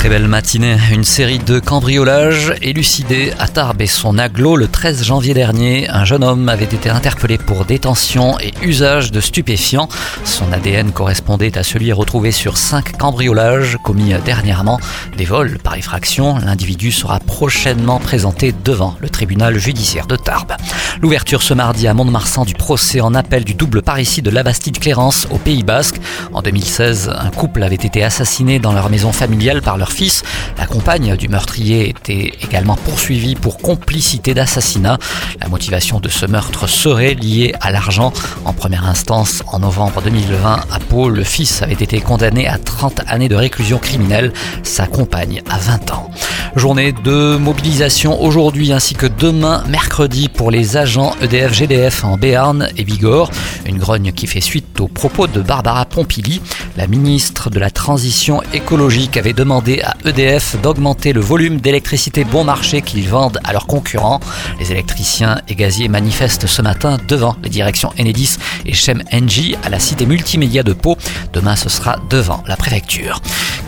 Très 0.00 0.08
belle 0.08 0.28
matinée. 0.28 0.78
Une 0.92 1.04
série 1.04 1.38
de 1.38 1.58
cambriolages 1.58 2.54
élucidés 2.62 3.34
à 3.38 3.48
Tarbes 3.48 3.82
et 3.82 3.86
son 3.86 4.16
aglo 4.16 4.56
le 4.56 4.66
13 4.66 5.04
janvier 5.04 5.34
dernier. 5.34 5.90
Un 5.90 6.06
jeune 6.06 6.24
homme 6.24 6.48
avait 6.48 6.64
été 6.64 6.88
interpellé 6.88 7.36
pour 7.36 7.66
détention 7.66 8.40
et 8.40 8.54
usage 8.62 9.12
de 9.12 9.20
stupéfiants. 9.20 9.90
Son 10.24 10.50
ADN 10.54 10.92
correspondait 10.92 11.58
à 11.58 11.62
celui 11.62 11.92
retrouvé 11.92 12.32
sur 12.32 12.56
cinq 12.56 12.96
cambriolages 12.96 13.76
commis 13.84 14.14
dernièrement. 14.24 14.80
Des 15.18 15.26
vols 15.26 15.58
par 15.58 15.74
effraction. 15.74 16.38
L'individu 16.38 16.92
sera 16.92 17.20
prochainement 17.20 17.98
présenté 17.98 18.54
devant 18.64 18.96
le 19.00 19.10
tribunal 19.10 19.58
judiciaire 19.58 20.06
de 20.06 20.16
Tarbes. 20.16 20.56
L'ouverture 21.02 21.42
ce 21.42 21.52
mardi 21.52 21.86
à 21.86 21.92
Mont-de-Marsan 21.92 22.46
du 22.46 22.54
procès 22.54 23.02
en 23.02 23.14
appel 23.14 23.44
du 23.44 23.52
double 23.52 23.82
parricide 23.82 24.24
de 24.24 24.30
Lavastide 24.30 24.78
Clérance 24.78 25.28
au 25.30 25.36
Pays 25.36 25.62
Basque. 25.62 26.00
En 26.32 26.40
2016, 26.40 27.12
un 27.14 27.30
couple 27.30 27.62
avait 27.62 27.74
été 27.74 28.02
assassiné 28.02 28.58
dans 28.58 28.72
leur 28.72 28.88
maison 28.88 29.12
familiale 29.12 29.60
par 29.60 29.76
leur 29.76 29.89
fils. 29.90 30.22
La 30.58 30.66
compagne 30.66 31.16
du 31.16 31.28
meurtrier 31.28 31.88
était 31.88 32.32
également 32.42 32.76
poursuivie 32.76 33.34
pour 33.34 33.58
complicité 33.58 34.34
d'assassinat. 34.34 34.98
La 35.40 35.48
motivation 35.48 36.00
de 36.00 36.08
ce 36.08 36.26
meurtre 36.26 36.66
serait 36.66 37.14
liée 37.14 37.54
à 37.60 37.70
l'argent. 37.70 38.12
En 38.44 38.52
première 38.52 38.86
instance, 38.86 39.42
en 39.46 39.58
novembre 39.58 40.02
2020, 40.02 40.60
à 40.70 40.78
Pau, 40.78 41.08
le 41.08 41.24
fils 41.24 41.62
avait 41.62 41.72
été 41.72 42.00
condamné 42.00 42.46
à 42.46 42.58
30 42.58 43.02
années 43.06 43.28
de 43.28 43.36
réclusion 43.36 43.78
criminelle, 43.78 44.32
sa 44.62 44.86
compagne 44.86 45.42
à 45.50 45.58
20 45.58 45.92
ans. 45.92 46.10
Journée 46.56 46.90
de 46.92 47.36
mobilisation 47.36 48.20
aujourd'hui 48.20 48.72
ainsi 48.72 48.94
que 48.94 49.06
demain, 49.06 49.62
mercredi, 49.68 50.28
pour 50.28 50.50
les 50.50 50.76
agents 50.76 51.14
EDF-GDF 51.22 52.04
en 52.04 52.16
Béarn 52.16 52.68
et 52.76 52.82
Bigorre. 52.82 53.30
Une 53.66 53.78
grogne 53.78 54.10
qui 54.10 54.26
fait 54.26 54.40
suite 54.40 54.80
aux 54.80 54.88
propos 54.88 55.28
de 55.28 55.42
Barbara 55.42 55.84
Pompili. 55.84 56.42
La 56.76 56.88
ministre 56.88 57.50
de 57.50 57.60
la 57.60 57.70
Transition 57.70 58.42
écologique 58.52 59.16
avait 59.16 59.32
demandé 59.32 59.80
à 59.82 59.94
EDF 60.04 60.56
d'augmenter 60.60 61.12
le 61.12 61.20
volume 61.20 61.60
d'électricité 61.60 62.24
bon 62.24 62.42
marché 62.42 62.82
qu'ils 62.82 63.08
vendent 63.08 63.38
à 63.44 63.52
leurs 63.52 63.68
concurrents. 63.68 64.18
Les 64.58 64.72
électriciens 64.72 65.40
et 65.46 65.54
gaziers 65.54 65.88
manifestent 65.88 66.48
ce 66.48 66.62
matin 66.62 66.98
devant 67.06 67.36
les 67.44 67.48
directions 67.48 67.92
Enedis 67.98 68.38
et 68.66 68.72
Chem 68.72 69.04
Engie 69.12 69.56
à 69.62 69.68
la 69.68 69.78
cité 69.78 70.04
multimédia 70.04 70.64
de 70.64 70.72
Pau. 70.72 70.96
Demain, 71.32 71.54
ce 71.54 71.68
sera 71.68 71.96
devant 72.10 72.42
la 72.48 72.56
préfecture. 72.56 73.20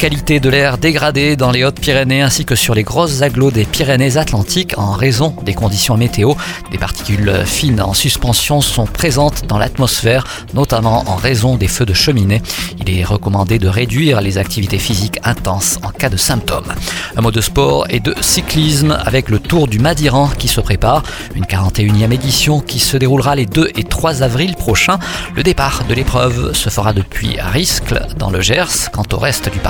Qualité 0.02 0.40
de 0.40 0.50
l'air 0.50 0.78
dégradée 0.78 1.36
dans 1.36 1.52
les 1.52 1.62
Hautes-Pyrénées 1.64 2.22
ainsi 2.22 2.44
que 2.44 2.56
sur 2.56 2.74
les 2.74 2.82
grosses 2.82 3.22
agglos 3.22 3.52
des 3.52 3.64
Pyrénées-Atlantiques 3.64 4.76
en 4.76 4.90
raison 4.90 5.36
des 5.44 5.54
conditions 5.54 5.96
météo. 5.96 6.32
Des 6.72 6.78
particules 6.78 7.32
fines 7.46 7.80
en 7.80 7.94
suspension 7.94 8.60
sont 8.60 8.86
présentes 8.86 9.46
dans 9.46 9.58
l'atmosphère, 9.58 10.26
notamment 10.54 11.04
en 11.06 11.14
raison 11.14 11.56
des 11.56 11.68
feux 11.68 11.86
de 11.86 11.94
cheminée. 11.94 12.42
Il 12.80 12.90
est 12.90 13.04
recommandé 13.04 13.60
de 13.60 13.68
réduire 13.68 14.20
les 14.20 14.38
activités 14.38 14.80
physiques 14.80 15.20
intenses 15.22 15.78
en 15.84 15.90
cas 15.90 16.08
de 16.08 16.16
symptômes. 16.16 16.74
Un 17.16 17.20
mot 17.20 17.30
de 17.30 17.40
sport 17.40 17.86
et 17.88 18.00
de 18.00 18.12
cyclisme 18.20 18.98
avec 19.06 19.28
le 19.28 19.38
Tour 19.38 19.68
du 19.68 19.78
Madiran 19.78 20.30
qui 20.36 20.48
se 20.48 20.60
prépare. 20.60 21.04
Une 21.36 21.44
41e 21.44 22.10
édition 22.10 22.58
qui 22.58 22.80
se 22.80 22.96
déroulera 22.96 23.36
les 23.36 23.46
2 23.46 23.70
et 23.76 23.84
3 23.84 24.24
avril 24.24 24.56
prochains. 24.56 24.98
Le 25.36 25.44
départ 25.44 25.84
de 25.88 25.94
l'épreuve 25.94 26.54
se 26.54 26.70
fera 26.70 26.92
depuis 26.92 27.36
Riscle 27.40 28.04
dans 28.18 28.30
le 28.30 28.40
Gers. 28.40 28.90
Quant 28.92 29.06
au 29.12 29.18
reste 29.18 29.48
du 29.48 29.60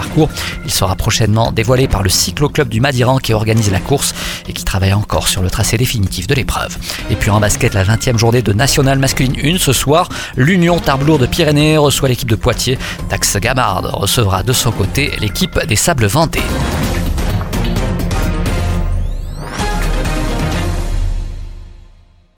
il 0.64 0.70
sera 0.70 0.96
prochainement 0.96 1.52
dévoilé 1.52 1.88
par 1.88 2.02
le 2.02 2.08
Cyclo-Club 2.08 2.68
du 2.68 2.80
Madiran 2.80 3.18
qui 3.18 3.32
organise 3.32 3.70
la 3.70 3.80
course 3.80 4.14
et 4.48 4.52
qui 4.52 4.64
travaille 4.64 4.92
encore 4.92 5.28
sur 5.28 5.42
le 5.42 5.50
tracé 5.50 5.76
définitif 5.76 6.26
de 6.26 6.34
l'épreuve. 6.34 6.76
Et 7.10 7.16
puis 7.16 7.30
en 7.30 7.40
basket, 7.40 7.74
la 7.74 7.84
20e 7.84 8.18
journée 8.18 8.42
de 8.42 8.52
National 8.52 8.98
Masculine 8.98 9.36
1 9.42 9.58
ce 9.58 9.72
soir, 9.72 10.08
l'Union 10.36 10.78
Tarblour 10.78 11.18
de 11.18 11.26
Pyrénées 11.26 11.76
reçoit 11.78 12.08
l'équipe 12.08 12.30
de 12.30 12.36
Poitiers. 12.36 12.78
Dax 13.10 13.36
Gamard 13.38 13.82
recevra 13.92 14.42
de 14.42 14.52
son 14.52 14.72
côté 14.72 15.12
l'équipe 15.20 15.58
des 15.66 15.76
Sables 15.76 16.06
Vendée. 16.06 16.42